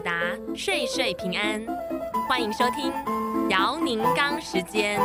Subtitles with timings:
[0.00, 0.12] 答
[0.56, 1.60] 岁岁平安，
[2.28, 2.92] 欢迎收听
[3.50, 4.98] 姚宁刚时间。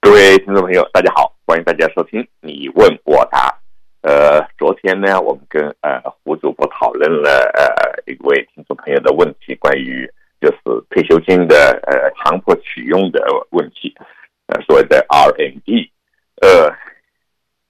[0.00, 3.58] 各位听众朋友，大家好，欢迎大家收听你问我答。
[4.02, 5.74] 呃，昨天呢，我们跟
[7.02, 10.08] 问了呃一位听众朋友的问题，关于
[10.40, 11.56] 就是退休金的
[11.88, 13.20] 呃强迫取用的
[13.50, 13.92] 问题，
[14.46, 15.90] 呃所谓的 RMD。
[16.40, 16.70] 呃，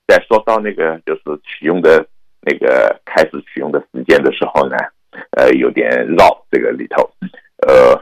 [0.07, 2.07] 在说到那个就是取用的
[2.43, 4.77] 那个开始取用的时间的时候呢，
[5.39, 7.11] 呃有点绕这个里头。
[7.67, 7.99] 呃，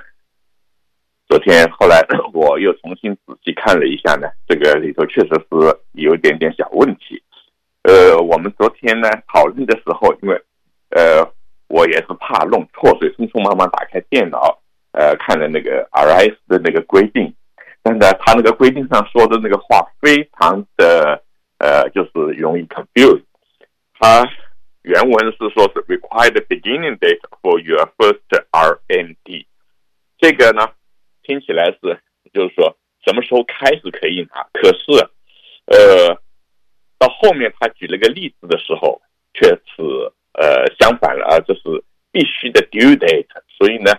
[1.28, 7.22] 昨天后来我又重新仔细看了一下呢，这个里头确实是有点点小问题。
[7.84, 10.40] 呃，我们昨天呢讨论的时候，因为
[10.90, 11.24] 呃，
[11.68, 14.60] 我也是怕弄错，所以匆匆忙忙打开电脑，
[14.92, 17.34] 呃，看了那个 RS 的那个规定，
[17.82, 21.22] 但是他那个规定上说的那个话非常的
[21.58, 23.22] 呃，就是容易 confuse。
[23.98, 24.28] 他
[24.82, 29.46] 原文是说是 required beginning date for your first RMD，
[30.18, 30.68] 这个呢
[31.22, 32.00] 听起来是
[32.32, 35.10] 就是说什么时候开始可以拿，可是
[35.66, 36.20] 呃。
[37.00, 39.00] 到后面他举了个例子的时候，
[39.32, 40.12] 却是
[40.90, 41.60] 相反了啊，这是
[42.10, 43.26] 必须的 due date。
[43.56, 43.92] 所以呢，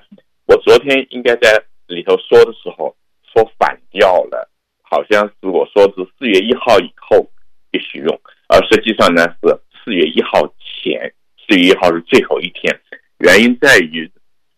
[0.45, 2.93] 我昨天应该在里头说的时候
[3.31, 4.49] 说反掉了，
[4.81, 7.25] 好像是我说是四月一号以后
[7.71, 11.13] 必须用，而实际上呢是四月一号前，
[11.47, 12.77] 四月一号是最后一天。
[13.19, 14.11] 原因在于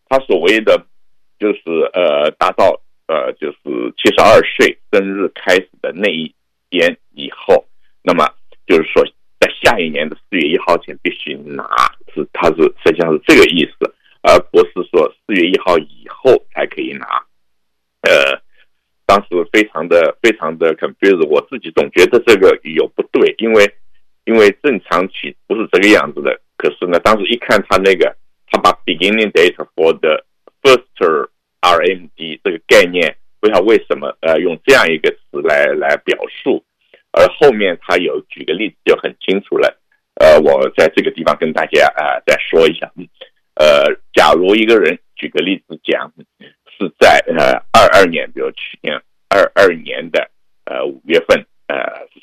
[0.10, 0.88] 他所谓的
[1.38, 1.62] 就是
[1.94, 6.34] 呃达到呃就是七十二岁生日开始的那一
[6.72, 7.64] 天以后。
[8.02, 8.28] 那么
[8.66, 9.04] 就是说，
[9.40, 11.64] 在下一年的四月一号前必须拿，
[12.44, 17.08] 它是实际上是这个意思，而不是说四月一号以后才可以拿。
[18.02, 18.38] 呃，
[19.06, 23.74] 当时非常的非常的 confused，我自己总觉得这个有不对，因为
[24.26, 26.38] 因为正常起不是这个样子的。
[26.58, 28.14] 可是呢，当时一看他那个，
[28.52, 30.22] 他把 beginning date for the
[30.62, 31.30] first
[31.62, 36.62] RMD 这个概念，不知道为什么呃用这样一个词来来表述。
[37.14, 39.80] 而后面他有举个例子就很清楚了，
[40.24, 42.90] 呃，我在这个地方跟大家啊、再说一下，
[43.56, 48.96] 呃，假如一个人举个例子讲，是在呃二二年，比如去年
[49.28, 50.32] 二二年的
[50.64, 51.76] 呃五月份呃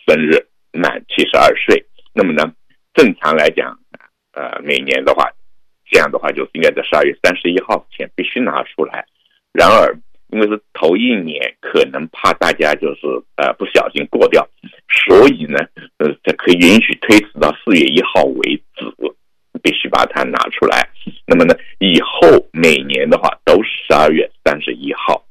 [0.07, 1.85] 生日满七十二岁，
[2.15, 2.51] 那么呢，
[2.95, 3.79] 正常来讲，
[4.33, 5.31] 呃每年的话，
[5.91, 9.05] 这样的话就是应该在十二月三十一号前必须拿出来，
[9.53, 9.95] 然而。
[10.33, 13.01] 因为是头一年，可能怕大家就是
[13.35, 14.49] 呃不小心过掉，
[14.89, 15.59] 所以呢，
[16.01, 18.85] 呃，这可以允许推迟到四月一号为止，
[19.63, 20.89] 必须把它拿出来。
[21.27, 25.23] 那么呢，以后每年的话都是十二月三十一号。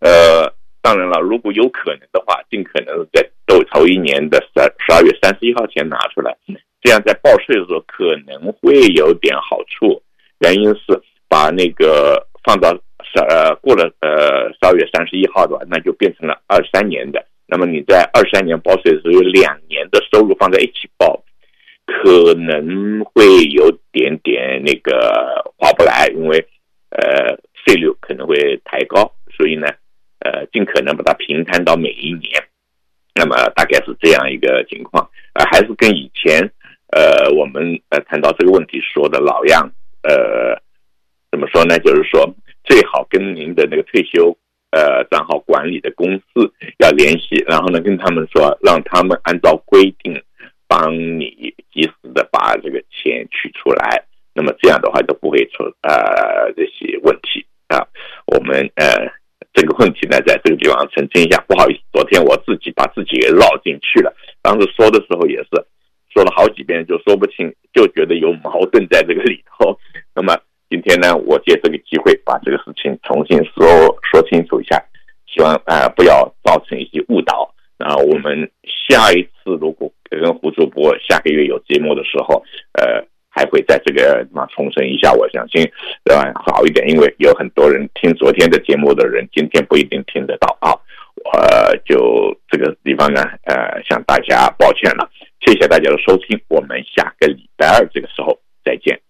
[0.00, 0.52] 呃，
[0.82, 6.36] 当然了，如果有可能的话，尽可能在头头一年的十十二月三十一号前拿出来，
[6.82, 10.02] 这样在报税的时候可能会有点好处。
[10.40, 12.78] 原因是把那个放到。
[13.04, 17.22] 十呃过了呃十二月三十一号的话，那就变成了二三年的。
[17.52, 21.22] 那么你在二三年报税的时候，有两年的收入放在一起报，
[21.84, 26.38] 可能会有点点那个划不来，因为
[26.88, 27.36] 呃
[27.66, 29.12] 税率可能会抬高。
[29.36, 29.66] 所以呢，
[30.20, 32.42] 呃尽可能把它平摊到每一年。
[33.14, 36.40] 那么大概是这样一个情况，呃还是跟以前
[36.96, 39.70] 呃我们呃谈到这个问题说的老样，
[40.04, 40.58] 呃
[41.30, 41.78] 怎么说呢？
[41.80, 42.34] 就是说。
[42.64, 44.38] 最好跟您的那个退休
[44.72, 50.20] 呃账号管理的公司要联系，然后呢跟他们说，让他们按照规定
[50.66, 54.02] 帮你及时的把这个钱取出来。
[54.34, 57.86] 那么这样的话都不会出呃这些问题啊。
[58.26, 58.86] 我们呃
[59.52, 64.10] 这个问题呢在这个地方澄清一下，不好意思，昨天我自己把自己给绕进去了。
[64.40, 65.48] 当时说的时候也是
[66.14, 69.78] 说了好几遍，就说不清，就觉得有矛盾在这个里头。
[70.14, 70.34] 那么。
[70.72, 73.62] 今天呢，我借这个机会把这个事情重新说
[74.10, 74.31] 说清，
[75.82, 77.52] 啊，不要造成一些误导。
[77.78, 82.42] 那我们下一次如果跟胡主播下个月有节目的时候，
[82.74, 85.68] 呃，还会在这个嘛重申一下，我相信
[86.04, 90.70] 对吧，好一点，因为有很多人听昨天的节目的人，今天不一定听得到啊。
[91.32, 99.00] 呃，就这个地方呢，呃，向大家抱歉了，谢谢大家的收听，我们下个礼拜二这个时候再见。